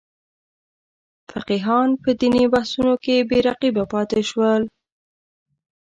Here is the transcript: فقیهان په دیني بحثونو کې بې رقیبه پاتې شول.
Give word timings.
فقیهان 1.31 1.89
په 2.01 2.09
دیني 2.19 2.45
بحثونو 2.53 2.93
کې 3.03 3.25
بې 3.29 3.37
رقیبه 3.47 3.83
پاتې 3.93 4.21
شول. 4.29 4.61